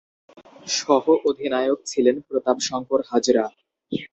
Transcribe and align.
সহঃ 0.77 1.05
অধিনায়ক 1.29 1.79
ছিলেন 1.85 2.15
প্রতাপ 2.27 2.57
শঙ্কর 2.67 2.99
হাজরা। 3.09 3.45